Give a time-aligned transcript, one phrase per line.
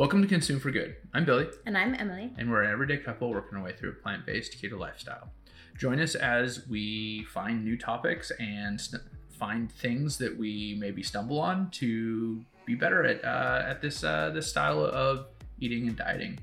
[0.00, 0.96] Welcome to Consume for Good.
[1.12, 2.32] I'm Billy, And I'm Emily.
[2.38, 5.28] and we're an everyday couple working our way through a plant based keto lifestyle.
[5.76, 11.38] Join us as we find new topics and st- find things that we maybe stumble
[11.38, 15.26] on to be better at uh, at this uh, this style of
[15.58, 16.38] eating and dieting.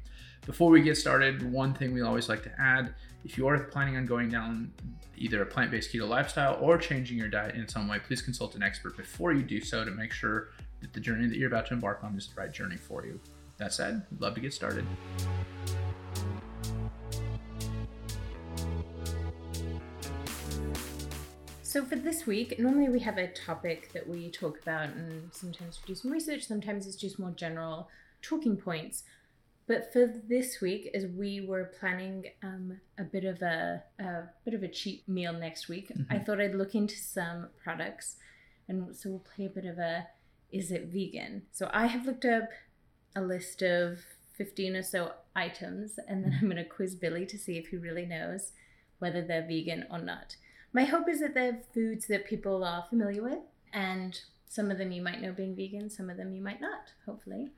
[0.45, 2.93] Before we get started, one thing we always like to add:
[3.25, 4.71] if you are planning on going down
[5.17, 8.61] either a plant-based keto lifestyle or changing your diet in some way, please consult an
[8.61, 11.73] expert before you do so to make sure that the journey that you're about to
[11.73, 13.19] embark on is the right journey for you.
[13.57, 14.85] That said, love to get started.
[21.63, 25.79] So, for this week, normally we have a topic that we talk about, and sometimes
[25.81, 27.89] we do some research, sometimes it's just more general
[28.21, 29.03] talking points.
[29.67, 34.53] But for this week, as we were planning um, a bit of a, a bit
[34.53, 36.25] of a cheap meal next week, I Mhm.
[36.25, 38.15] thought I'd look into some products,
[38.69, 40.07] and so we'll play a bit of a
[40.49, 41.45] is it vegan?
[41.51, 42.49] So I have looked up
[43.17, 43.99] a list of
[44.37, 46.41] fifteen or so items, and then mm.
[46.41, 48.51] I'm going to quiz Billy to see if he really knows
[48.99, 50.35] whether they're vegan or not.
[50.73, 53.39] My hope is that they're foods that people are familiar with,
[53.73, 56.93] and some of them you might know being vegan, some of them you might not,
[57.05, 57.49] hopefully.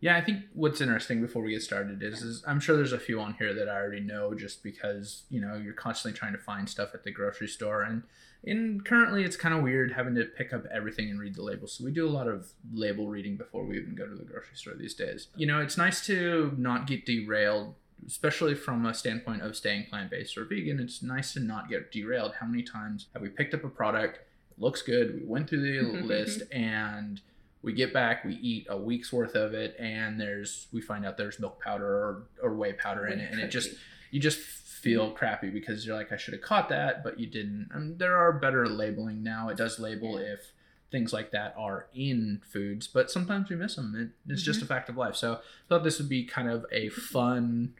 [0.00, 2.98] Yeah, I think what's interesting before we get started is, is I'm sure there's a
[2.98, 6.38] few on here that I already know just because, you know, you're constantly trying to
[6.38, 8.02] find stuff at the grocery store and
[8.46, 11.72] and currently it's kind of weird having to pick up everything and read the labels.
[11.72, 14.54] So we do a lot of label reading before we even go to the grocery
[14.54, 15.28] store these days.
[15.36, 17.74] You know, it's nice to not get derailed
[18.06, 22.34] especially from a standpoint of staying plant-based or vegan it's nice to not get derailed
[22.38, 25.60] how many times have we picked up a product it looks good we went through
[25.60, 26.06] the mm-hmm.
[26.06, 27.20] list and
[27.62, 31.16] we get back we eat a week's worth of it and there's we find out
[31.16, 33.70] there's milk powder or, or whey powder in it and it just
[34.10, 34.38] you just
[34.86, 38.16] feel crappy because you're like i should have caught that but you didn't and there
[38.16, 40.52] are better labeling now it does label if
[40.90, 43.94] things like that are in foods but sometimes we miss them
[44.26, 44.68] it, it's just a Mhm.
[44.68, 47.74] fact of life so i thought this would be kind of a fun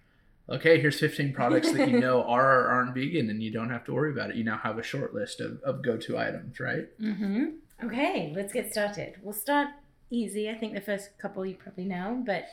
[0.48, 3.84] okay here's 15 products that you know are or aren't vegan and you don't have
[3.84, 6.88] to worry about it you now have a short list of, of go-to items right
[7.00, 7.44] Mm-hmm.
[7.84, 9.16] Okay, let's get started.
[9.22, 9.68] We'll start
[10.10, 10.48] easy.
[10.48, 12.46] I think the first couple you probably know, but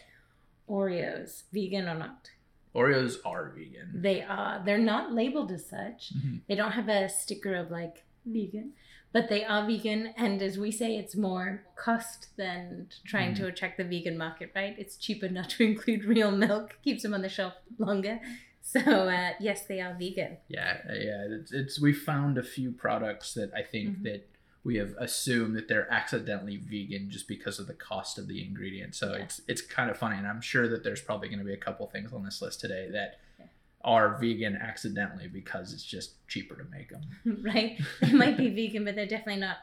[0.70, 2.30] Oreos, vegan or not?
[2.76, 4.62] Oreos are vegan They are.
[4.66, 6.14] They're not labeled as such.
[6.16, 6.42] Mhm.
[6.48, 8.74] They don't have a sticker of like vegan,
[9.12, 10.08] but they are vegan.
[10.18, 14.76] And as we say, it's more cost than trying to attract the vegan market, right?
[14.78, 18.20] It's cheaper not to include real milk, keeps them on the shelf longer.
[18.66, 20.38] So uh, yes, they are vegan.
[20.48, 21.28] Yeah, yeah.
[21.30, 24.04] It's, it's we found a few products that I think Mhm.
[24.04, 24.30] that
[24.66, 28.96] we have assumed that they're accidentally vegan just because of the cost of the ingredient.
[28.96, 29.24] So Yeah.
[29.24, 31.58] it's it's kind of funny, and I'm sure that there's probably going to be a
[31.58, 33.46] couple things on this list today that Yeah.
[33.84, 37.04] are vegan accidentally because it's just cheaper to make them.
[37.44, 37.78] right?
[38.02, 39.58] They might be vegan, but they're definitely not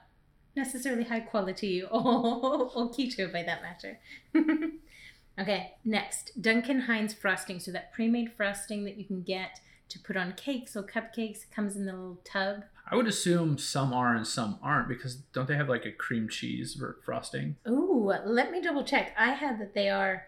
[0.56, 3.98] necessarily high quality or, or keto by that matter.
[5.38, 7.58] okay, next Duncan Hines frosting.
[7.60, 11.74] So that pre-made frosting that you can get to put on cakes or cupcakes comes
[11.76, 12.64] in the little tub.
[12.90, 16.28] I would assume some are and some aren't because don't they have like a cream
[16.28, 17.56] cheese ver- frosting?
[17.68, 19.14] Ooh, let me double check.
[19.16, 20.26] I had that they are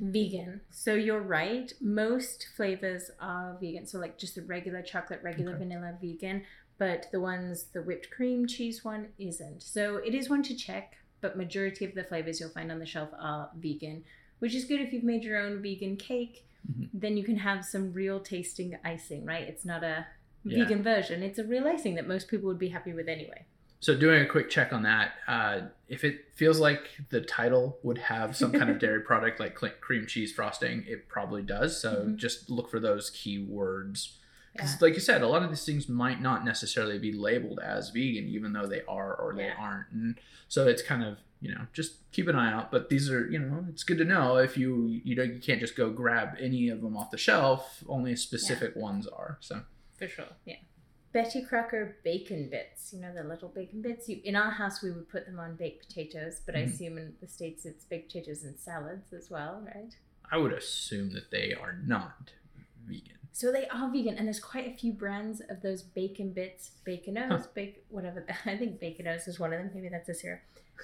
[0.00, 0.60] vegan.
[0.70, 1.72] So you're right.
[1.80, 3.86] Most flavors are vegan.
[3.86, 5.60] So like just the regular chocolate, regular Okay.
[5.60, 6.44] vanilla vegan,
[6.78, 9.62] but the ones the whipped cream cheese one isn't.
[9.62, 12.86] So it is one to check, but majority of the flavors you'll find on the
[12.86, 14.04] shelf are vegan,
[14.40, 16.46] which is good if you've made your own vegan cake.
[16.70, 16.88] Mhm.
[16.94, 19.46] Then you can have some real tasting icing, right?
[19.46, 20.06] It's not a
[20.44, 20.64] Yeah.
[20.64, 21.22] vegan version.
[21.22, 23.46] It's a real icing that most people would be happy with anyway.
[23.80, 27.98] So doing a quick check on that, uh, if it feels like the title would
[27.98, 31.80] have some kind of dairy product like cream cheese frosting, it probably does.
[31.80, 32.16] So Mhm.
[32.16, 34.16] just look for those keywords.
[34.54, 34.78] Because, Yeah.
[34.82, 38.26] like you said, a lot of these things might not necessarily be labeled as vegan,
[38.28, 39.56] even though they are or they Yeah.
[39.58, 39.90] aren't.
[39.92, 40.18] And
[40.48, 42.70] so it's kind of you know just keep an eye out.
[42.72, 45.60] But these are you know it's good to know if you you know you can't
[45.60, 47.84] just go grab any of them off the shelf.
[47.86, 49.36] Only specific ones are.
[49.40, 49.62] So
[50.08, 50.56] For sure, yeah.
[51.12, 52.92] Betty Crocker bacon bits.
[52.92, 54.08] You know the little bacon bits.
[54.08, 56.72] You, in our house, we would put them on baked potatoes, but I Mhm.
[56.74, 59.96] assume in the states it's baked potatoes and salads as well, right?
[60.30, 62.32] I would assume that they are not
[62.86, 63.18] vegan.
[63.32, 67.28] So they are vegan, and there's quite a few brands of those bacon bits, baconos,
[67.42, 67.48] Huh.
[67.54, 68.26] bake whatever.
[68.44, 69.70] I think baconos is one of them.
[69.74, 70.40] Maybe that's a syrup.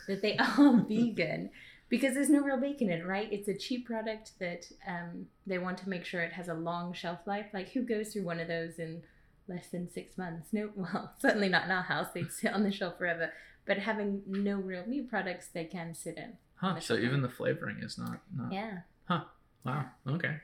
[0.07, 1.51] That they are vegan
[1.91, 3.29] because there's no real bacon in it, right?
[3.31, 6.93] It's a cheap product that um, they want to make sure it has a long
[6.95, 7.47] shelf life.
[7.53, 9.03] Like who goes through one of those in
[9.49, 10.49] less than six months?
[10.53, 12.07] No, well, certainly not in our house.
[12.15, 13.33] They'd sit on the shelf forever.
[13.67, 16.35] But having no real meat products, they can sit in.
[16.55, 16.79] Huh.
[16.81, 18.53] So even the flavoring is not not.
[18.53, 18.79] Yeah.
[19.07, 19.25] Huh.
[19.65, 19.87] Wow.
[20.07, 20.37] Okay.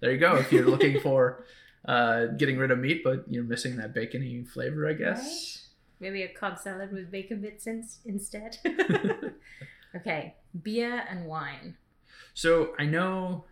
[0.00, 0.36] There you go.
[0.36, 1.44] If you're looking for
[1.86, 5.68] uh, getting rid of meat, but you're missing that bacony flavor, I guess.
[6.00, 8.58] Maybe a Cobb salad with bacon bits in, instead.
[9.94, 11.76] okay, beer and wine.
[12.34, 13.44] So I know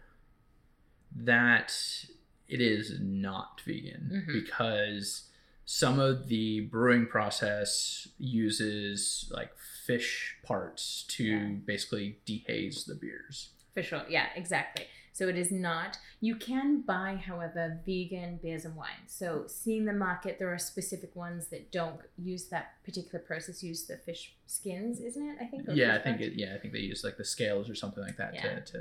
[1.14, 1.72] that
[2.48, 4.32] it is not vegan Mhm.
[4.32, 5.30] because
[5.64, 11.48] some of the brewing process uses like fish parts to Yeah.
[11.64, 13.50] basically dehaze the beers.
[13.76, 14.02] For sure.
[14.08, 14.86] Yeah, exactly.
[15.12, 15.98] So it is not.
[16.20, 19.08] You can buy, however, vegan beers and wines.
[19.08, 23.84] So seeing the market, there are specific ones that don't use that particular process, use
[23.86, 25.36] the fish skins, isn't it?
[25.40, 25.64] I think.
[25.72, 26.32] Yeah, I think it.
[26.36, 28.42] Yeah, I think they use like the scales or something like that Yeah.
[28.42, 28.78] to, to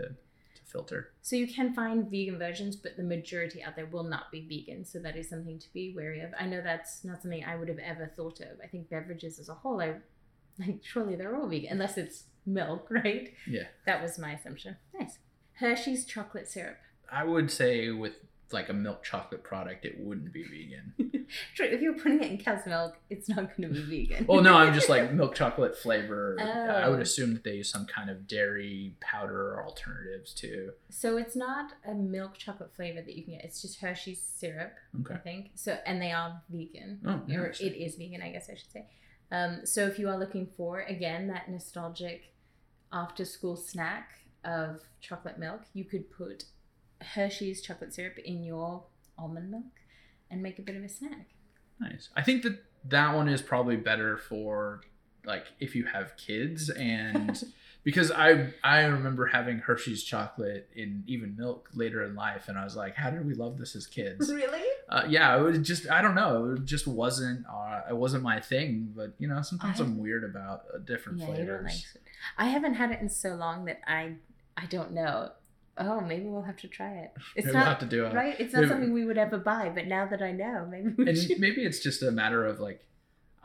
[0.56, 1.12] to filter.
[1.22, 4.86] So you can find vegan versions, but the majority out there will not be vegan.
[4.86, 6.34] So that is something to be wary of.
[6.40, 8.60] I know that's not something I would have ever thought of.
[8.64, 9.96] I think beverages as a whole, I
[10.58, 13.34] like surely they're all vegan, unless it's milk, right?
[13.48, 13.64] Yeah.
[13.86, 14.78] That was my assumption.
[14.98, 15.18] Nice.
[15.54, 16.78] Hershey's chocolate syrup.
[17.12, 18.14] I would say with
[18.52, 20.94] like a milk chocolate product, it wouldn't be vegan.
[21.56, 24.26] True, if you're putting it in cow's milk, it's not going to be vegan.
[24.28, 26.38] well, no, I'm just like milk chocolate flavor.
[26.40, 27.02] I would Oh.
[27.02, 30.72] assume that they use some kind of dairy powder or alternatives too.
[30.90, 33.44] So it's not a milk chocolate flavor that you can get.
[33.46, 34.74] It's just Hershey's syrup,
[35.12, 35.50] I think.
[35.56, 37.00] So and they are vegan.
[37.06, 38.86] Oh, or it is vegan, I guess I should say.
[39.32, 42.32] Um, so if you are looking for again that nostalgic
[42.96, 46.46] after school snack of chocolate milk, you could put
[47.02, 48.84] Hershey's chocolate syrup in your
[49.18, 49.66] almond milk
[50.32, 51.28] and make a bit of a snack.
[51.80, 52.10] Nice.
[52.16, 54.82] I think that that one is probably better for
[55.26, 57.44] like if you have kids and
[57.86, 62.64] because I I remember having Hershey's chocolate in even milk later in life and I
[62.66, 64.30] was like how did we love this as kids?
[64.30, 64.68] Really?
[64.90, 68.42] Uh, yeah, it was just I don't know, it just wasn't uh, it wasn't my
[68.42, 71.46] thing, but you know, sometimes I- I'm weird about uh, different Yeah, don't like.
[71.48, 71.98] flavors.
[72.38, 74.16] I haven't had it in so long that I
[74.58, 75.32] I don't know.
[75.78, 77.12] Oh, maybe we'll have to try it.
[77.36, 78.36] It's Maybe we'll not have to do a right.
[78.40, 81.10] It's not maybe- something we would ever buy, but now that I know, maybe we
[81.10, 81.40] and should.
[81.40, 82.82] maybe it's just a matter of like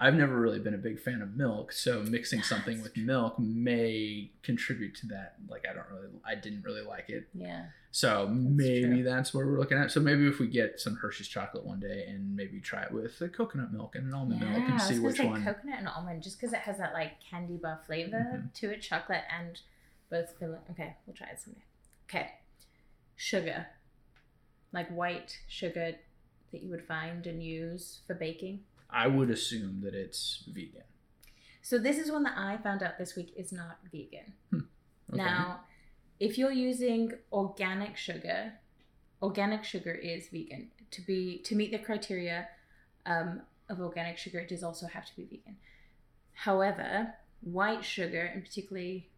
[0.03, 4.31] I've never really been a big fan of milk, so mixing something with milk may
[4.43, 5.35] contribute to that.
[5.47, 7.67] Like I don't really, I didn't really like it, Yeah.
[7.91, 9.03] so maybe true.
[9.03, 9.91] that's what we're looking at.
[9.91, 13.19] So maybe if we get some Hershey's chocolate one day and maybe try it with
[13.19, 15.45] the coconut milk and an almond milk I and see which say one.
[15.45, 18.55] coconut and almond, just because it has that like candy bar flavor Mhm.
[18.55, 19.61] to it, chocolate and
[20.09, 20.61] both filling.
[20.71, 21.61] Okay, we'll try it someday.
[22.09, 22.31] Okay,
[23.17, 23.67] sugar,
[24.73, 25.97] like white sugar
[26.53, 28.65] that you would find and use for baking.
[28.93, 30.83] I would assume that it's vegan.
[31.63, 34.33] So this is one that I found out this week is not vegan.
[34.53, 34.65] Okay.
[35.13, 35.61] Now,
[36.19, 38.55] if you're using organic sugar,
[39.23, 40.71] organic sugar is vegan.
[40.93, 42.49] To be to meet the criteria
[43.07, 45.57] um, of organic sugar, it does also have to be vegan.
[46.33, 49.11] However, white sugar, and particularly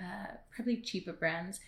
[0.00, 1.60] uh, probably cheaper brands,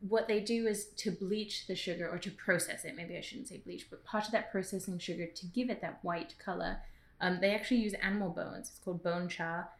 [0.00, 2.94] what they do is to bleach the sugar or to process it.
[2.96, 5.98] Maybe I shouldn't say bleach, but part of that processing sugar to give it that
[6.02, 6.78] white color,
[7.20, 8.68] um, they actually use animal bones.
[8.68, 9.70] It's called bone char,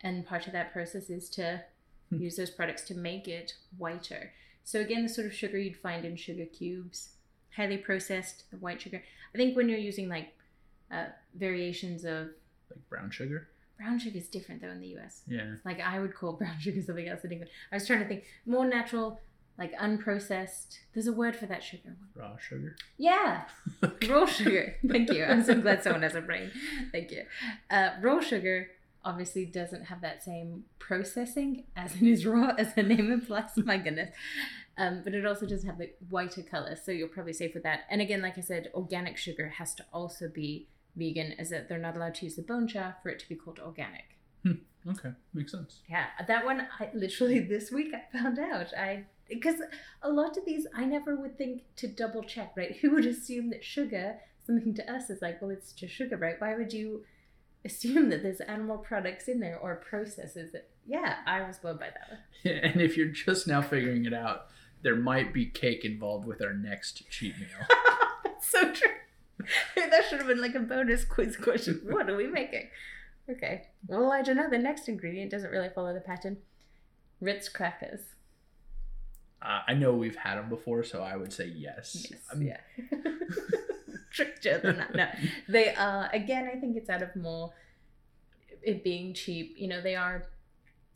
[0.00, 1.62] and part of that process is to
[2.10, 2.16] Hmm.
[2.20, 4.32] use those products to make it whiter.
[4.64, 7.10] So again, the sort of sugar you'd find in sugar cubes,
[7.56, 9.02] highly processed, the white sugar.
[9.34, 10.28] I think when you're using like
[10.90, 12.28] uh, variations of
[12.70, 13.48] like brown sugar.
[13.78, 15.22] brown sugar is different though in the U.S.
[15.26, 15.54] Yeah.
[15.64, 17.50] Like I would call brown sugar something else in England.
[17.70, 19.18] I was trying to think more natural,
[19.58, 20.78] like unprocessed.
[20.94, 21.96] There's a word for that sugar.
[22.14, 22.76] Raw sugar.
[22.96, 23.44] Yeah,
[24.08, 24.76] raw sugar.
[24.88, 25.24] Thank you.
[25.24, 26.50] I'm so glad someone has a brain.
[26.90, 27.24] Thank you.
[27.70, 28.68] Uh, raw sugar
[29.04, 33.56] obviously doesn't have that same processing as it is raw, as the name implies.
[33.56, 34.10] My goodness.
[34.78, 37.80] Um, but it also doesn't have the whiter color, so you're probably safe with that.
[37.90, 41.78] And again, like I said, organic sugar has to also be vegan, as that they're
[41.78, 44.16] not allowed to use the bone char for it to be called organic.
[44.88, 45.80] Okay, makes sense.
[45.88, 48.72] Yeah, that one I literally this week I found out.
[48.76, 49.56] I because
[50.02, 52.76] a lot of these I never would think to double check, right?
[52.82, 56.40] Who would assume that sugar, something to us is like, well, it's just sugar, right?
[56.40, 57.04] Why would you
[57.64, 61.90] assume that there's animal products in there or processes that yeah, I was blown by
[61.90, 62.18] that one.
[62.42, 64.46] Yeah, and if you're just now figuring it out,
[64.82, 67.48] there might be cake involved with our next cheat meal.
[68.24, 68.90] That's so true.
[69.76, 71.82] that should have been like a bonus quiz question.
[71.84, 72.68] What are we making?
[73.30, 73.62] Okay.
[73.86, 74.50] Well, I don't know.
[74.50, 76.38] The next ingredient doesn't really follow the pattern.
[77.20, 78.00] Ritz crackers.
[79.40, 82.06] Uh, I know we've had them before, so I would say yes.
[82.10, 82.20] Yes.
[82.30, 82.58] I'm- yeah.
[84.10, 84.94] Tricked you than that.
[84.94, 85.08] No,
[85.48, 86.10] they are.
[86.12, 87.52] Again, I think it's out of more
[88.62, 89.54] it being cheap.
[89.56, 90.24] You know, they are.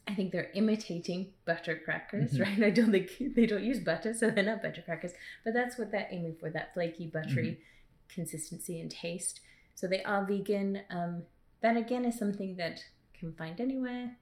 [0.07, 2.41] I think they're imitating butter crackers, Mhm.
[2.43, 2.63] right?
[2.65, 5.13] I don't think they don't use butter, so they're not butter crackers.
[5.45, 7.61] But that's what they're aiming for: that flaky, buttery
[8.09, 9.41] consistency and taste.
[9.75, 10.83] So they are vegan.
[10.91, 11.23] Um,
[11.67, 12.81] that again is something that
[13.19, 14.17] can find anywhere.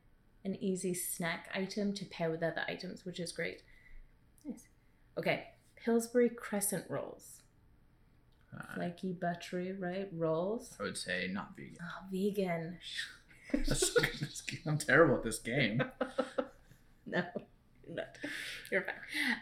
[0.47, 3.63] An easy snack item to pair with other items, which is great.
[4.47, 4.65] Nice.
[5.19, 5.45] Okay,
[5.77, 7.43] Pillsbury crescent rolls.
[8.55, 10.09] Uh, Flaky, buttery, right?
[10.13, 10.75] Rolls.
[10.81, 11.77] I would say not vegan.
[11.83, 12.79] Oh, vegan.
[14.67, 15.83] I'm terrible at this game.
[17.07, 17.25] no.
[17.87, 18.17] Not.
[18.73, 18.95] You're fine.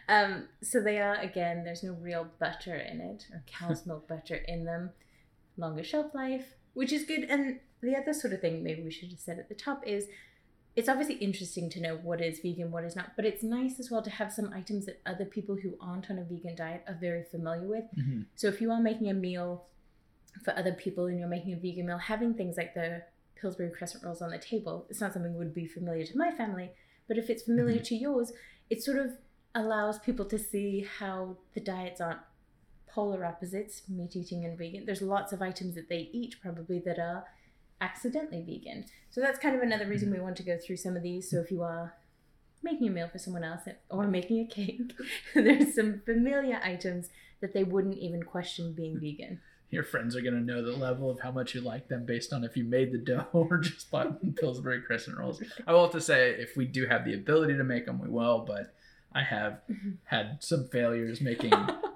[0.08, 1.62] Um, so they are again.
[1.62, 4.90] There's no real butter in it or cow's milk butter in them.
[5.56, 7.24] Longer shelf life, which is good.
[7.24, 10.06] And the other sort of thing maybe we should have said at the top is
[10.74, 13.90] it's obviously interesting to know what is vegan, what is not, but it's nice as
[13.90, 16.94] well to have some items that other people who aren't on a vegan diet are
[16.94, 17.84] very familiar with.
[17.94, 18.26] Mhm.
[18.36, 19.66] So if you are making a meal
[20.42, 23.02] for other people and you're making a vegan meal, having things like the
[23.34, 26.30] Pillsbury crescent rolls on the table, it's not something that would be familiar to my
[26.30, 26.70] family,
[27.06, 28.32] but if it's familiar to yours,
[28.70, 29.18] it sort of
[29.54, 32.20] allows people to see how the diets aren't
[32.86, 34.86] polar opposites, meat eating and vegan.
[34.86, 37.26] There's lots of items that they eat probably that are
[37.82, 38.84] accidentally vegan.
[39.10, 41.28] So that's kind of another reason we want to go through some of these.
[41.28, 41.94] So if you are
[42.62, 44.92] making a meal for someone else or making a cake,
[45.34, 47.08] there's some familiar items
[47.40, 49.40] that they wouldn't even question being vegan.
[49.70, 52.44] Your friends are gonna know the level of how much you like them based on
[52.44, 55.42] if you made the dough or just bought Pillsbury crescent rolls.
[55.66, 58.08] I will have to say, if we do have the ability to make them, we
[58.08, 58.44] will.
[58.46, 58.74] But
[59.12, 59.60] I have
[60.04, 61.52] had some failures making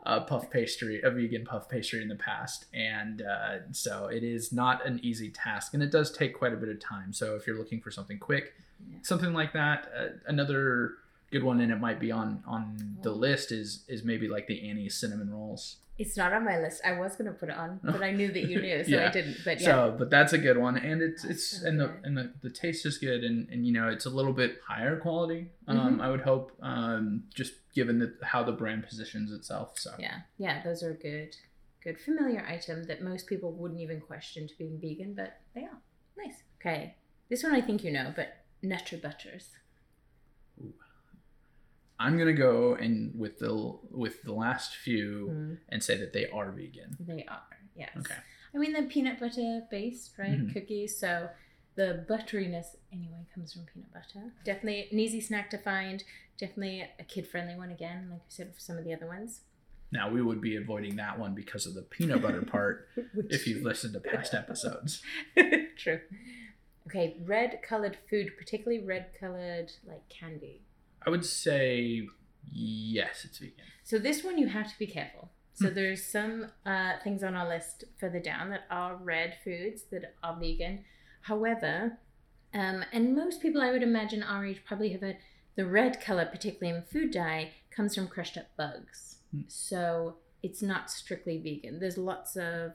[0.07, 4.53] a puff pastry, a vegan puff pastry in the past, and uh, so it is
[4.53, 7.13] not an easy task, and it does take quite a bit of time.
[7.13, 8.55] So if you're looking for something quick,
[8.91, 8.99] Yeah.
[9.03, 10.93] something like that, uh, another
[11.31, 14.69] good one, and it might be on on the list is is maybe like the
[14.69, 15.77] Annie's cinnamon rolls.
[15.99, 16.83] It's not on my list.
[16.85, 19.39] I was gonna put it on, but I knew that you knew, so I didn't.
[19.45, 22.17] But yeah, So, but that's a good one, and it's it's so and the and
[22.17, 25.49] the, the taste is good, and and you know it's a little bit higher quality.
[25.69, 26.01] Um, Mm-hmm.
[26.03, 29.79] I would hope, um, just given the, how the brand positions itself.
[29.79, 31.35] So yeah, yeah, those are good,
[31.83, 35.81] good familiar item that most people wouldn't even question to being vegan, but they are.
[36.17, 36.43] Nice.
[36.61, 36.95] Okay,
[37.31, 39.49] this one I think you know, but Nutter Butters.
[41.99, 46.27] I'm gonna go and with the with the last few Mm, and say that they
[46.29, 46.97] are vegan.
[47.01, 47.43] they are.
[47.75, 47.91] Yes.
[47.99, 48.15] Okay.
[48.55, 50.39] I mean, they're peanut butter based, right?
[50.39, 50.53] Mhm.
[50.53, 50.99] Cookies.
[50.99, 51.29] So
[51.75, 54.33] the butteriness, anyway, comes from peanut butter.
[54.45, 56.03] Definitely an easy snack to find.
[56.39, 59.41] Definitely a kid friendly one again, like I said for some of the other ones.
[59.93, 62.89] Now we would be avoiding that one because of the peanut butter part.
[63.31, 65.03] if you've listened to past episodes,
[65.77, 66.01] True.
[66.87, 70.63] Okay, red colored food, particularly red colored like candy.
[71.07, 72.09] I would say
[72.51, 73.65] yes, it's vegan.
[73.85, 75.31] So this one you have to be careful.
[75.55, 80.15] So there's some uh, things on our list further down that are red foods that
[80.23, 80.85] are vegan.
[81.23, 81.99] However,
[82.53, 85.17] um, and most people I would imagine our age probably have heard
[85.55, 89.17] the red color, particularly in food dye, comes from crushed up bugs.
[89.35, 89.43] Hmm.
[89.49, 91.81] So it's not strictly vegan.
[91.81, 92.73] There's lots of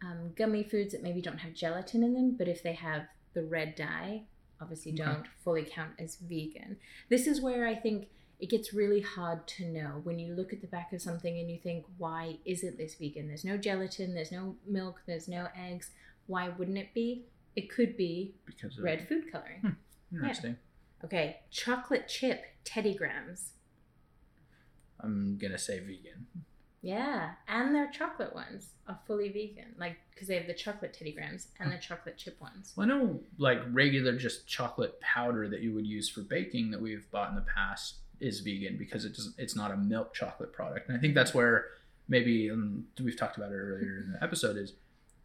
[0.00, 3.02] um, gummy foods that maybe don't have gelatin in them, but if they have
[3.34, 4.26] the red dye,
[4.62, 5.02] obviously Okay.
[5.04, 6.76] don't fully count as vegan.
[7.08, 10.60] This is where I think it gets really hard to know when you look at
[10.60, 13.28] the back of something and you think, why isn't this vegan?
[13.28, 15.90] There's no gelatin, there's no milk, there's no eggs.
[16.26, 17.26] Why wouldn't it be?
[17.54, 19.60] It could be Because of red food coloring.
[19.60, 20.16] Hmm.
[20.16, 20.56] Interesting.
[21.04, 23.52] Okay, chocolate chip Teddy Grahams.
[25.00, 26.26] I'm gonna say vegan.
[26.82, 31.12] Yeah, and their chocolate ones are fully vegan, like because they have the chocolate Teddy
[31.12, 32.72] Grahams and the chocolate chip ones.
[32.76, 36.80] Well, I know like regular just chocolate powder that you would use for baking that
[36.80, 39.36] we've bought in the past is vegan because it doesn't.
[39.38, 41.66] It's not a milk chocolate product, and I think that's where
[42.08, 44.72] maybe um, we've talked about it earlier in the episode is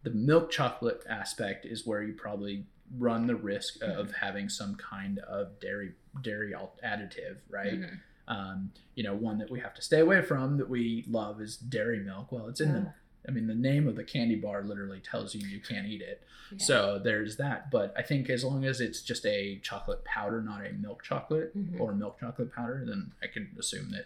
[0.03, 2.65] the milk chocolate aspect is where you probably
[2.97, 6.53] run the risk of having some kind of dairy dairy
[6.85, 7.73] additive, right?
[7.81, 7.99] Mhm.
[8.27, 11.55] Um, you know, one that we have to stay away from that we love is
[11.55, 12.31] dairy milk.
[12.31, 12.93] Well, it's in the
[13.27, 16.23] I mean, the name of the candy bar literally tells you you can't eat it.
[16.51, 16.57] Yeah.
[16.59, 17.69] So there's that.
[17.69, 21.55] But I think as long as it's just a chocolate powder, not a milk chocolate
[21.57, 21.77] Mhm.
[21.79, 24.05] or milk chocolate powder, then I can assume that,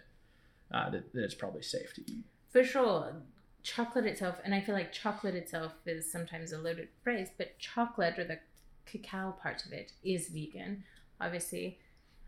[0.76, 2.24] uh, that, that it's probably safe to eat.
[2.50, 3.14] For sure.
[3.62, 8.18] Chocolate itself, and I feel like chocolate itself is sometimes a loaded phrase, but chocolate
[8.18, 8.40] or the
[8.86, 10.82] cacao part of it is vegan,
[11.20, 11.78] obviously.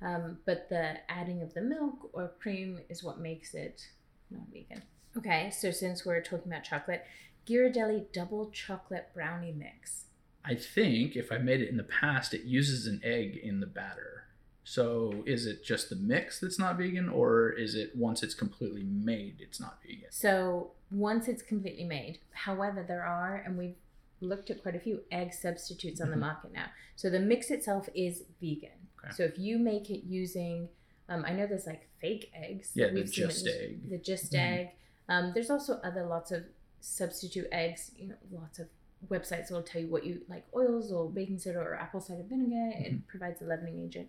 [0.05, 3.89] Um, but the adding of the milk or cream is what makes it
[4.31, 4.83] not vegan.
[5.17, 7.05] Okay, so since we're talking about chocolate,
[7.47, 10.05] Ghirardelli double chocolate brownie mix.
[10.45, 13.67] I think if I made it in the past, it uses an egg in the
[13.67, 14.25] batter.
[14.63, 18.83] So is it just the mix that's not vegan, or is it once it's completely
[18.83, 20.11] made, it's not vegan?
[20.11, 23.77] So once it's completely made, however, there are, and we've
[24.21, 26.21] looked at quite a few egg substitutes on the Mhm.
[26.21, 26.67] market now.
[26.97, 28.84] So the mix itself is vegan.
[29.05, 29.13] Okay.
[29.15, 30.69] So if you make it using,
[31.09, 32.71] um, I know there's like fake eggs.
[32.75, 33.91] Yeah, the we've Just Egg.
[33.91, 34.39] The just Mhm.
[34.39, 34.69] egg.
[35.09, 36.45] Um, there's also other lots of
[36.81, 37.91] substitute eggs.
[37.97, 38.69] You know, lots of
[39.09, 42.55] websites will tell you what you like oils or baking soda or apple cider vinegar.
[42.55, 42.95] Mm-hmm.
[42.97, 44.09] It provides a leavening agent.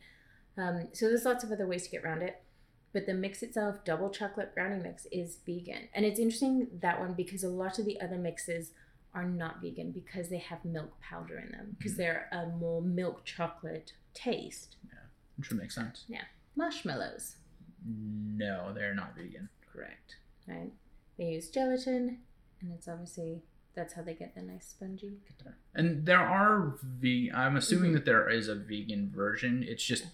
[0.57, 2.41] Um, so there's lots of other ways to get around it.
[2.93, 5.89] But the mix itself, double chocolate brownie mix, is vegan.
[5.93, 8.71] And it's interesting that one because a lot of the other mixes
[9.15, 11.98] are not vegan because they have milk powder in them because Mhm.
[11.98, 14.75] they're a more milk chocolate taste.
[14.86, 15.00] Yeah,
[15.38, 16.05] which would make sense.
[16.07, 17.38] Yeah, marshmallows.
[17.86, 19.50] No, they're not vegan.
[19.72, 20.17] Correct.
[20.48, 20.72] Right.
[21.17, 22.24] They use gelatin,
[22.60, 23.41] and it's obviously
[23.74, 25.19] that's how they get the nice spongy.
[25.74, 27.95] And there are ve I'm assuming Mhm.
[27.95, 29.63] that there is a vegan version.
[29.63, 30.07] It's just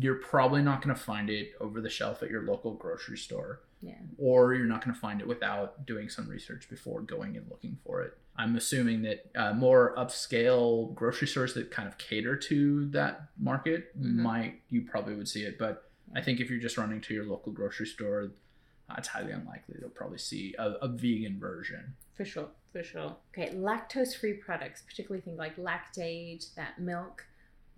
[0.00, 3.60] you're probably not going to find it over the shelf at your local grocery store.
[3.80, 3.94] Yeah.
[4.18, 7.78] Or you're not going to find it without doing some research before going and looking
[7.84, 8.16] for it.
[8.36, 13.96] I'm assuming that uh, more upscale grocery stores that kind of cater to that market
[14.00, 14.14] Mhm.
[14.16, 15.58] might you probably would see it.
[15.58, 18.30] But I think if you're just running to your local grocery store,
[18.90, 21.94] uh, it's highly unlikely they'll probably see a, a vegan version.
[22.14, 23.14] For sure, for sure.
[23.32, 27.26] Okay, lactose free products, particularly things like Lactaid, that milk,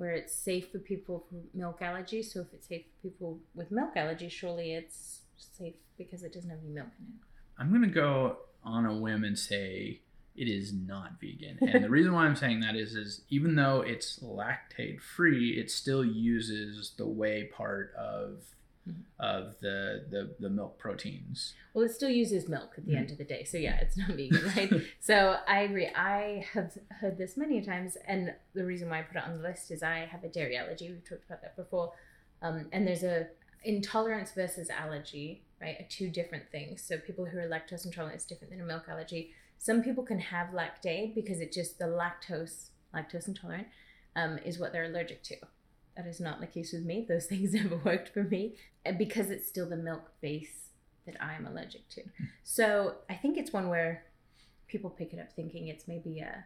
[0.00, 2.33] where it's safe for people with milk allergies.
[2.33, 6.49] So if it's safe for people with milk allergies, surely it's safe because it doesn't
[6.49, 7.21] have any milk in it.
[7.59, 10.00] I'm gonna go on a whim and say
[10.35, 11.59] it is not vegan.
[11.61, 15.71] And the reason why I'm saying that is is even though it's lactate free, it
[15.71, 18.42] still uses the whey part of
[18.89, 19.03] Mhm.
[19.19, 21.53] of the, the the milk proteins.
[21.75, 23.45] Well, it still uses milk at the end of the day.
[23.45, 24.73] So yeah, it's not vegan, right?
[25.01, 25.89] so I agree.
[25.95, 29.43] I have heard this many times, and the reason why I put it on the
[29.43, 30.91] list is I have a dairy allergy.
[30.91, 31.93] We've talked about that before.
[32.43, 33.27] Um, and there's a
[33.65, 35.77] intolerance versus allergy, right?
[35.79, 36.83] Are two different things.
[36.83, 39.33] So people who are lactose intolerant is different than a milk allergy.
[39.59, 43.67] Some people can have Lactaid because it just the lactose lactose intolerant
[44.17, 45.37] um, is what they're allergic to.
[45.97, 47.04] That is not the case with me.
[47.09, 48.54] Those things never worked for me
[48.97, 50.68] because it's still the milk base
[51.06, 52.02] that I am allergic to.
[52.44, 54.04] So I think it's one where
[54.68, 56.44] people pick it up thinking it's maybe a,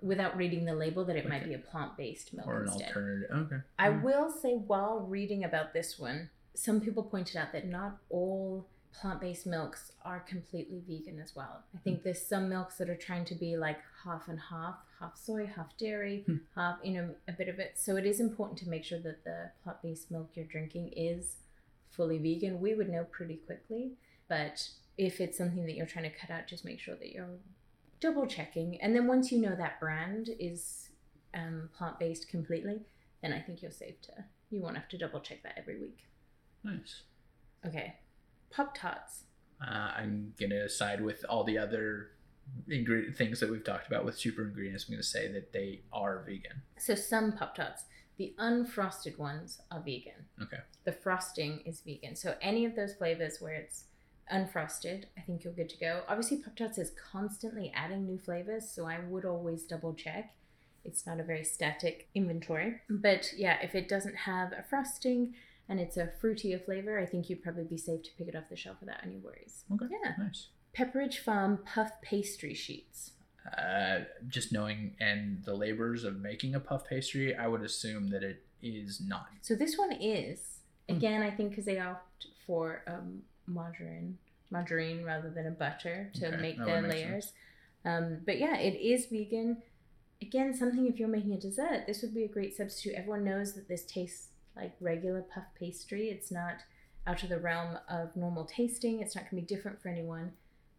[0.00, 2.88] without reading the label, that it might be a plant based milk or an instead.
[2.88, 3.30] alternative.
[3.36, 3.56] Okay.
[3.78, 4.02] I Mm.
[4.02, 8.66] will say, while reading about this one, some people pointed out that not all
[9.00, 11.64] plant based milks are completely vegan as well.
[11.74, 15.16] I think there's some milks that are trying to be like half and half, half
[15.16, 16.36] soy, half dairy, Hmm.
[16.54, 17.72] half, you know, a bit of it.
[17.76, 21.38] So it is important to make sure that the plant based milk you're drinking is
[21.90, 22.60] fully vegan.
[22.60, 23.92] We would know pretty quickly,
[24.28, 27.38] but if it's something that you're trying to cut out, just make sure that you're
[28.00, 28.80] double checking.
[28.80, 30.90] And then once you know that brand is
[31.34, 32.82] um, plant based completely,
[33.22, 34.12] then I think you're safe to.
[34.50, 36.04] You won't have to double check that every week.
[36.62, 37.02] Nice.
[37.66, 37.94] Okay,
[38.54, 39.24] Pop Tarts.
[39.60, 42.10] Uh, I'm gonna side with all the other
[42.68, 44.86] ingredient things that we've talked about with super ingredients.
[44.88, 46.62] I'm gonna say that they are vegan.
[46.78, 47.84] So some Pop Tarts,
[48.16, 50.26] the unfrosted ones are vegan.
[50.42, 50.58] Okay.
[50.84, 52.14] The frosting is vegan.
[52.16, 53.84] So any of those flavors where it's
[54.32, 56.02] unfrosted, I think you're good to go.
[56.08, 60.34] Obviously, Pop Tarts is constantly adding new flavors, so I would always double check.
[60.84, 62.80] It's not a very static inventory.
[62.90, 65.34] But yeah, if it doesn't have a frosting
[65.68, 68.48] and it's a fruitier flavor, I think you'd probably be safe to pick it off
[68.50, 69.64] the shelf without any worries.
[69.72, 69.86] Okay.
[69.90, 70.12] Yeah.
[70.18, 70.48] Nice.
[70.76, 73.12] Pepperidge Farm puff pastry sheets.
[73.58, 78.22] Uh, just knowing and the labors of making a puff pastry, I would assume that
[78.22, 79.28] it is not.
[79.42, 80.96] So this one is Hmm.
[80.96, 84.18] again, I think, because they opt for um, margarine,
[84.50, 87.32] margarine rather than a butter to Okay, make that the layers.
[87.86, 89.62] Um, but yeah, it is vegan.
[90.22, 92.94] Again, something if you're making a dessert, this would be a great substitute.
[92.96, 96.08] Everyone knows that this tastes like regular puff pastry.
[96.08, 96.56] It's not
[97.06, 99.00] out of the realm of normal tasting.
[99.00, 100.32] It's not going to be different for anyone.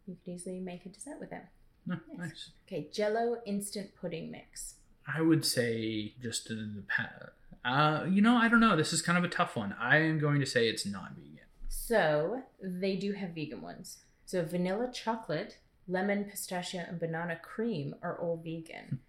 [0.06, 1.42] You could easily make a dessert with it.
[1.86, 2.18] No, Nice.
[2.18, 2.50] nice.
[2.66, 4.74] Okay, Jello instant pudding mix.
[5.12, 7.30] I would say just in the past.
[7.64, 8.76] Uh, you know, I don't know.
[8.76, 9.74] This is kind of a tough one.
[9.78, 11.40] I am going to say it's not vegan.
[11.68, 13.98] So they do have vegan ones.
[14.24, 19.00] So vanilla chocolate, lemon, pistachio, and banana cream are all vegan.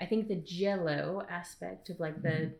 [0.00, 2.52] I think the jello aspect of like the Mhm.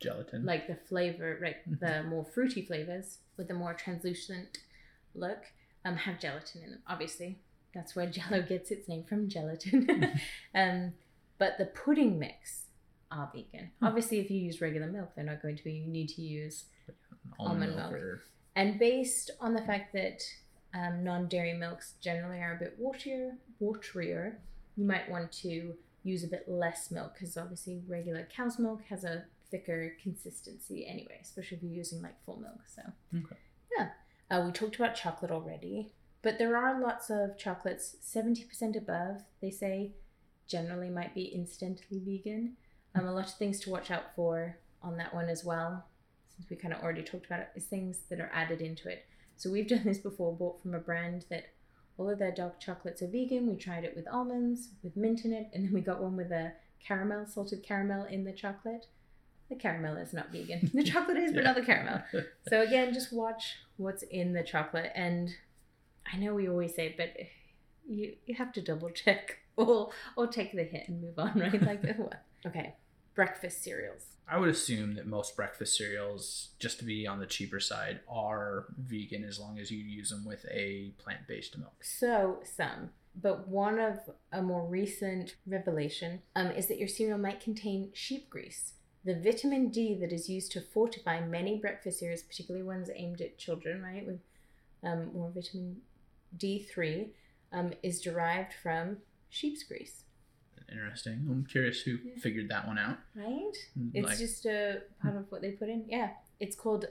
[0.00, 0.44] Gelatin.
[0.44, 1.80] like the flavor, right, Mhm.
[1.80, 4.58] the more fruity flavors with the more translucent
[5.14, 5.44] look,
[5.84, 6.82] um, have gelatin in them.
[6.86, 7.38] Obviously,
[7.74, 10.18] that's where Jello gets its name from, gelatin.
[10.54, 10.94] um,
[11.38, 12.66] but the pudding mix
[13.10, 13.70] are vegan.
[13.80, 13.84] Hmm.
[13.86, 15.72] Obviously, if you use regular milk, they're not going to be.
[15.72, 16.64] You need to use
[17.38, 17.92] almond milk.
[17.92, 18.22] or-
[18.56, 20.22] and based on the fact that
[20.74, 24.36] um, non-dairy milks generally are a bit waterier, waterier,
[24.76, 29.04] you might want to use a bit less milk because obviously regular cow's milk has
[29.04, 32.60] a thicker consistency anyway, especially if you're using like full milk.
[32.66, 32.82] So
[33.14, 33.36] Okay.
[33.76, 33.88] yeah,
[34.30, 39.22] uh, we talked about chocolate already, but there are lots of chocolates seventy percent above.
[39.40, 39.92] They say
[40.46, 42.56] generally might be instantly vegan.
[42.94, 45.86] Um, a lot of things to watch out for on that one as well
[46.36, 49.04] since we kind of already talked about it, is things that are added into it.
[49.36, 51.46] So we've done this before, bought from a brand that
[51.98, 53.46] all of their dark chocolates are vegan.
[53.46, 56.30] We tried it with almonds, with mint in it, and then we got one with
[56.32, 58.86] a caramel, salted caramel in the chocolate.
[59.50, 60.70] The caramel is not vegan.
[60.72, 61.44] The chocolate is, but Yeah.
[61.52, 62.02] not the caramel.
[62.48, 64.92] So again, just watch what's in the chocolate.
[64.94, 65.30] And
[66.10, 67.10] I know we always say it, but
[67.88, 71.60] you you have to double check or or take the hit and move on, right?
[71.62, 72.22] Like what?
[72.46, 72.74] Okay.
[73.14, 74.04] breakfast cereals.
[74.28, 78.66] I would assume that most breakfast cereals, just to be on the cheaper side, are
[78.78, 81.82] vegan as long as you use them with a plant based milk.
[81.82, 83.98] So some, but one of
[84.30, 88.74] a more recent revelation um, is that your cereal might contain sheep grease.
[89.04, 93.38] The vitamin D that is used to fortify many breakfast cereals, particularly ones aimed at
[93.38, 94.20] children, right, with
[94.82, 95.76] um, more vitamin
[96.36, 97.08] D3,
[97.52, 98.98] um, is derived from
[99.30, 100.04] sheep's grease.
[100.70, 101.26] Interesting.
[101.28, 102.14] I'm curious who Yeah.
[102.18, 102.98] figured that one out.
[103.14, 103.56] Right?
[103.94, 105.84] It's just a part of what they put in.
[105.88, 106.10] Yeah.
[106.38, 106.84] It's called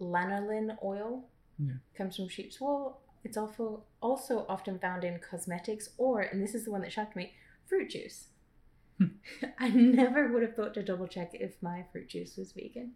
[0.00, 1.28] lanolin oil.
[1.58, 1.74] Yeah.
[1.94, 3.00] Comes from sheep's wool.
[3.24, 7.16] It's also also often found in cosmetics or, and this is the one that shocked
[7.16, 7.32] me,
[7.64, 8.28] fruit juice.
[9.58, 12.92] I never would have thought to double check if my fruit juice was vegan.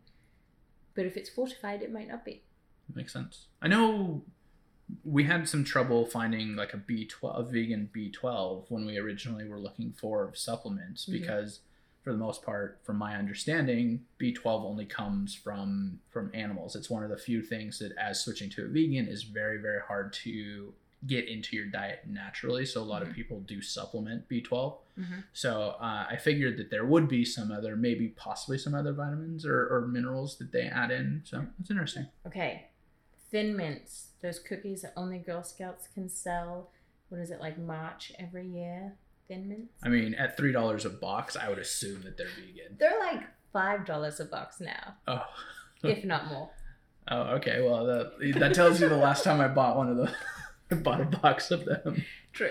[0.94, 2.42] But if it's fortified, it might not be.
[2.94, 3.46] Makes sense.
[3.62, 4.22] I know
[5.04, 9.60] we had some trouble finding like a B12, a vegan B12 when we originally were
[9.60, 11.12] looking for supplements Mhm.
[11.12, 11.60] because
[12.02, 16.74] for the most part, from my understanding, B12 only comes from from animals.
[16.74, 19.80] It's one of the few things that as switching to a vegan is very very
[19.82, 20.74] hard to
[21.06, 22.66] get into your diet naturally.
[22.66, 23.08] So a lot Mhm.
[23.10, 24.78] of people do supplement B12.
[24.98, 25.20] Mm-hmm.
[25.32, 29.46] So uh, I figured that there would be some other, maybe possibly some other vitamins
[29.46, 31.22] or, or minerals that they add in.
[31.24, 32.06] So it's interesting.
[32.26, 32.66] Okay.
[33.30, 36.70] Thin mints, those cookies that only Girl Scouts can sell.
[37.08, 38.96] What is it, like March every year?
[39.28, 39.72] Thin mints?
[39.82, 42.76] I mean, at three dollars a box, I would assume that they're vegan.
[42.78, 43.22] They're like
[43.54, 45.24] $5 a box now, Oh,
[45.82, 46.50] if not more.
[47.08, 47.62] oh, okay.
[47.62, 50.12] Well, that that tells you the last time I bought one of the,
[50.72, 52.04] I bought a box of them.
[52.33, 52.50] True.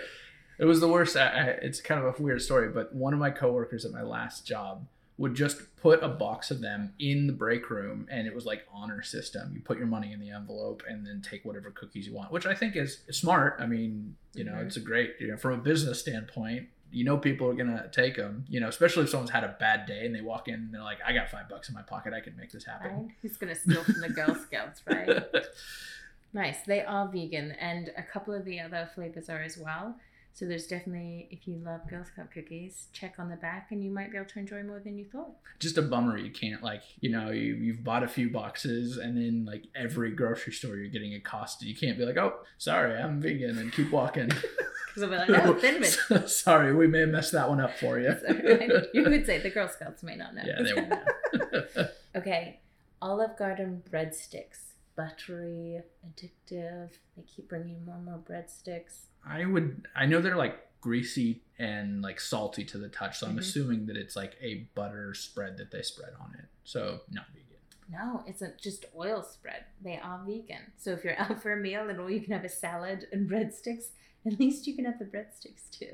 [0.58, 1.15] It was the worst.
[1.15, 4.01] I, I, it's kind of a weird story, but one of my coworkers at my
[4.01, 4.86] last job
[5.17, 8.65] would just put a box of them in the break room, and it was like
[8.73, 9.51] honor system.
[9.53, 12.45] You put your money in the envelope and then take whatever cookies you want, which
[12.45, 13.58] I think is smart.
[13.60, 14.65] I mean, you know, Mhm.
[14.67, 16.69] it's a great, you know, from a business standpoint.
[16.91, 18.45] You know, people are gonna take them.
[18.49, 20.82] You know, especially if someone's had a bad day and they walk in and they're
[20.84, 22.13] like, "I got five bucks in my pocket.
[22.13, 23.08] I can make this happen." Right?
[23.21, 25.08] Who's to steal from the Girl Scouts, right?
[26.33, 26.61] Nice.
[26.65, 29.95] They are vegan, and a couple of the other flavors are as well.
[30.31, 33.89] So there's definitely, if you love Girl Scout cookies, check on the back, and you
[33.91, 35.31] might be able to enjoy more than you thought.
[35.59, 39.17] just a bummer you can't like you know you, you've bought a few boxes and
[39.17, 43.19] then like every grocery store you're getting accosted you can't be like oh sorry i'm
[43.19, 44.29] vegan and keep walking
[44.87, 47.99] Because I'll be like, oh, thin sorry we may have messed that one up for
[47.99, 50.43] you So, you would say the Girl Scouts may not know.
[50.45, 51.87] yeah they won't know.
[52.15, 52.59] Okay,
[53.01, 54.68] Olive Garden breadsticks.
[55.03, 56.89] Buttery, addictive.
[57.15, 59.05] They keep bringing more and more breadsticks.
[59.25, 63.35] i would i know they're like greasy and like salty to the touch so i'm
[63.35, 63.39] Mhm.
[63.39, 67.45] assuming that it's like a butter spread that they spread on it so not vegan
[67.91, 69.62] No, it's a, just oil spread.
[69.83, 70.63] They are vegan.
[70.77, 73.27] So if you're out for a meal and all you can have is salad and
[73.29, 73.88] breadsticks,
[74.27, 75.93] at least you can have the breadsticks too.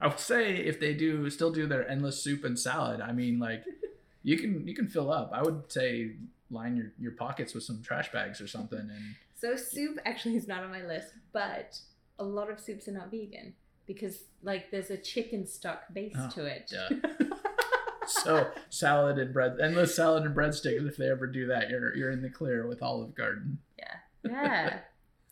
[0.00, 3.38] i would say if they do still do their endless soup and salad i mean
[3.48, 3.62] like
[4.30, 6.16] you can you can fill up i would say
[6.50, 10.46] line your, your pockets with some trash bags or something and So soup actually is
[10.48, 11.78] not on my list, but
[12.18, 13.54] a lot of soups are not vegan
[13.86, 16.72] because like there's a chicken stock base Oh, to it.
[18.06, 22.10] so salad and bread endless salad and breadsticks if they ever do that you're you're
[22.12, 24.78] in the clear with olive garden Yeah, yeah.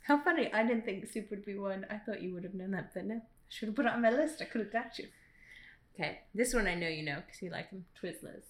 [0.06, 0.52] How funny.
[0.52, 1.86] I didn't think soup would be one.
[1.88, 3.14] I thought you would have known that, but no.
[3.14, 4.42] I should have put it on my list.
[4.42, 5.06] I could have got you.
[5.94, 7.86] Okay, this one I know you know because you like them.
[8.02, 8.44] Twizzlers.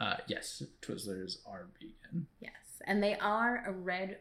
[0.00, 4.18] Uh yes twizzlers are vegan Yes, and they are a red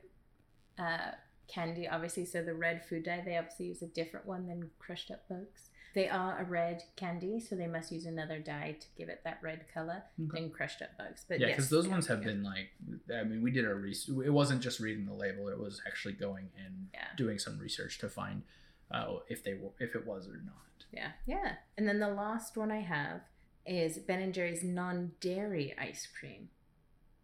[0.79, 1.11] uh,
[1.47, 2.25] candy, obviously.
[2.25, 5.69] So the red food dye, they obviously use a different one than crushed up bugs.
[5.93, 9.39] They are a red candy, so they must use another dye to give it that
[9.43, 10.41] red color Okay.
[10.41, 11.25] than crushed up bugs.
[11.27, 12.69] But yeah yes, because those ones have been like
[13.13, 16.13] i mean we did our research it wasn't just reading the label it was actually
[16.13, 17.05] going and Yeah.
[17.17, 18.41] doing some research to find
[18.89, 21.53] uh, if they were if it was or not Yeah, yeah.
[21.77, 23.21] And then the last one I have
[23.65, 26.49] is Ben and Jerry's non-dairy ice cream.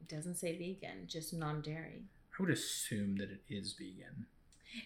[0.01, 2.03] It doesn't say vegan, just non-dairy.
[2.37, 4.25] i would assume that it is vegan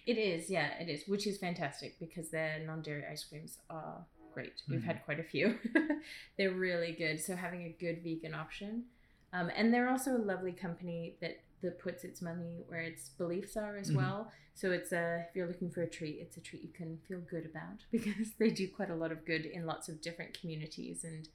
[0.07, 4.61] It is, yeah, it is, which is fantastic because their non-dairy ice creams are great.
[4.67, 4.85] We've Mhm.
[4.85, 5.59] had quite a few.
[6.37, 7.19] they're really good.
[7.19, 8.85] So having a good vegan option,
[9.33, 13.55] um, and they're also a lovely company that that puts its money where its beliefs
[13.55, 13.95] are as Mhm.
[13.95, 14.31] well.
[14.53, 17.21] So it's a if you're looking for a treat, it's a treat you can feel
[17.21, 21.03] good about because they do quite a lot of good in lots of different communities
[21.05, 21.29] and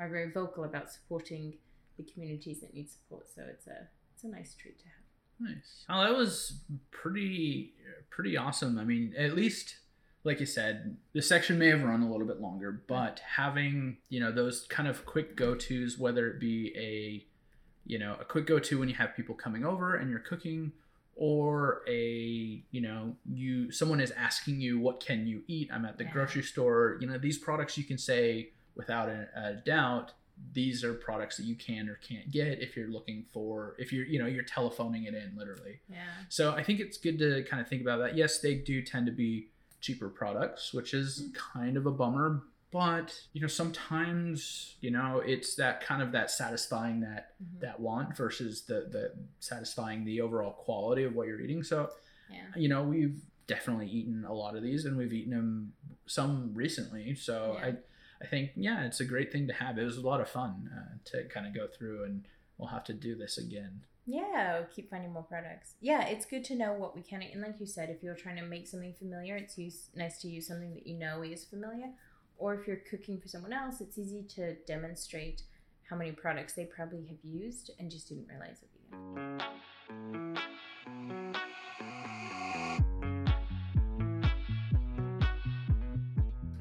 [0.00, 1.54] are very vocal about supporting
[1.96, 3.28] the communities that need support.
[3.32, 5.54] So it's a it's a nice treat to have.
[5.54, 5.84] Nice.
[5.88, 6.60] Oh, that was
[6.90, 7.74] pretty
[8.10, 8.78] pretty awesome.
[8.78, 9.76] I mean, at least
[10.24, 14.20] like you said, the section may have run a little bit longer, but having, you
[14.20, 17.26] know, those kind of quick go-tos whether it be a
[17.86, 20.70] you know, a quick go-to when you have people coming over and you're cooking
[21.16, 25.68] or a, you know, you someone is asking you what can you eat?
[25.72, 26.12] I'm at the Yeah.
[26.12, 30.12] grocery store, you know, these products you can say without a, a doubt
[30.54, 34.06] these are products that you can or can't get if you're looking for if you're
[34.06, 35.98] you know you're telephoning it in literally Yeah.
[36.30, 39.04] so i think it's good to kind of think about that yes they do tend
[39.06, 39.48] to be
[39.82, 45.54] cheaper products which is kind of a bummer but you know sometimes you know it's
[45.56, 47.60] that kind of that satisfying that Mhm.
[47.60, 51.90] that want versus the the satisfying the overall quality of what you're eating so
[52.30, 52.46] Yeah.
[52.56, 55.72] you know we've definitely eaten a lot of these and we've eaten them
[56.06, 57.66] some recently so Yeah.
[57.66, 57.76] i
[58.22, 60.70] i think yeah it's a great thing to have it was a lot of fun
[60.76, 62.26] uh, to kind of go through and
[62.58, 65.74] we'll have to do this again Yeah, we'll keep finding more products.
[65.80, 67.22] Yeah, it's good to know what we can.
[67.22, 70.28] And like you said, if you're trying to make something familiar, it's use, nice to
[70.28, 71.90] use something that you know is familiar.
[72.36, 75.42] Or if you're cooking for someone else, it's easy to demonstrate
[75.88, 78.70] how many products they probably have used and just didn't realize it.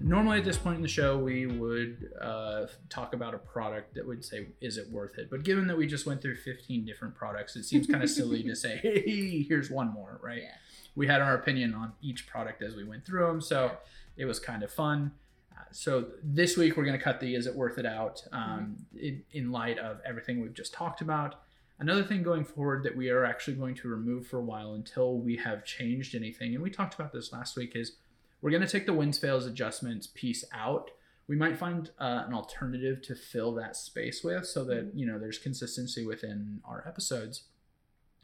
[0.09, 4.05] Normally at this point in the show we would uh, talk about a product that
[4.05, 5.29] would say is it worth it?
[5.29, 8.43] But given that we just went through 15 different products it seems kind of silly
[8.43, 10.41] to say hey here's one more right?
[10.41, 10.55] Yeah.
[10.95, 13.71] we had our opinion on each product as we went through them so
[14.17, 15.11] it was kind of fun.
[15.55, 17.85] Uh, so this week we're going to cut the is it worth it?
[17.85, 21.35] out um, in, in light of everything we've just talked about.
[21.79, 25.17] Another thing going forward that we are actually going to remove for a while until
[25.17, 27.93] we have changed anything and we talked about this last week is
[28.41, 30.91] we're going to take the wins fails adjustments piece out.
[31.27, 35.19] We might find uh, an alternative to fill that space with so that you know
[35.19, 37.43] there's consistency within our episodes.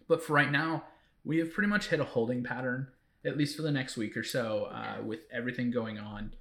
[0.07, 0.83] But for right now
[1.23, 2.87] we have pretty much hit a holding pattern
[3.25, 6.33] at least for the next week or so uh, with everything going on.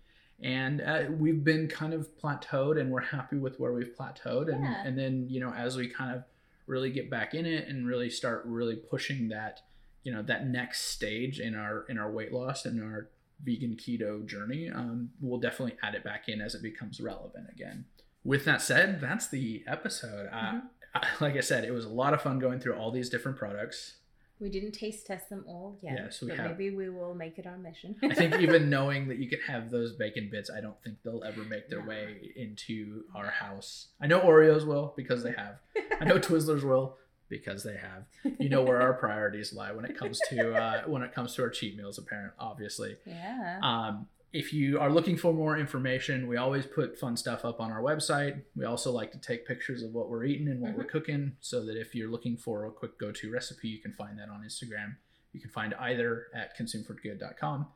[0.42, 4.52] And uh, we've been kind of plateaued and we're happy with where we've plateaued.
[4.52, 4.82] And, Yeah.
[4.84, 6.24] and then you know as we kind of
[6.66, 9.60] really get back in it and really start really pushing that
[10.02, 13.08] you know that next stage in our in our weight loss and our
[13.42, 17.84] vegan keto journey um, we'll definitely add it back in as it becomes relevant again
[18.24, 20.62] with that said that's the episode uh, Mhm.
[20.94, 23.36] I- like i said it was a lot of fun going through all these different
[23.38, 23.96] products
[24.40, 25.94] We didn't taste test them all yet.
[25.96, 26.50] Yes, we but have.
[26.50, 27.94] maybe we will make it our mission.
[28.02, 31.22] I think even knowing that you can have those bacon bits, I don't think they'll
[31.30, 31.88] ever make their No.
[31.92, 33.70] way into our house.
[34.02, 35.54] I know Oreos will because they have.
[36.00, 36.96] I know Twizzlers will
[37.28, 38.06] because they have.
[38.38, 41.42] You know where our priorities lie when it comes to uh, when it comes to
[41.42, 41.98] our cheat meals.
[41.98, 42.96] Apparent, obviously.
[43.06, 43.58] yeah.
[43.62, 47.70] Um, if you are looking for more information, we always put fun stuff up on
[47.70, 48.42] our website.
[48.56, 51.64] We also like to take pictures of what we're eating and what we're cooking so
[51.64, 54.42] that if you're looking for a quick go to recipe, you can find that on
[54.42, 54.96] Instagram.
[55.32, 57.68] You can find either at consumeforgood.com.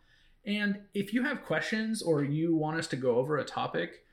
[0.45, 4.05] And if you have questions or you want us to go over a topic,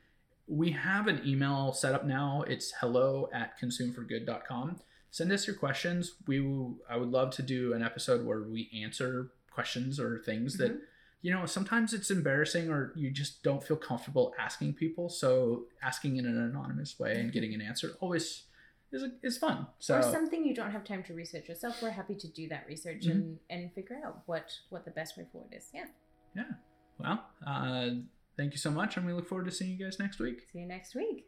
[0.48, 2.44] we have an email set up now.
[2.48, 4.80] It's hello at consumeforgood.com.
[5.16, 6.16] Send us your questions.
[6.28, 10.58] We will, I would love to do an episode where we answer questions or things
[10.58, 10.82] that Mhm.
[11.22, 16.18] you know sometimes it's embarrassing or you just don't feel comfortable asking people so asking
[16.18, 18.44] in an anonymous way and getting an answer always
[18.92, 21.82] is, is fun so or something you don't have time to research yourself.
[21.82, 23.12] We're happy to do that research Mhm.
[23.12, 25.70] and, and figure out what, what the best way forward is.
[25.74, 25.88] Yeah.
[26.36, 26.52] Yeah.
[27.00, 27.92] well uh,
[28.36, 30.60] thank you so much and we look forward to seeing you guys next week See
[30.60, 31.26] you next week.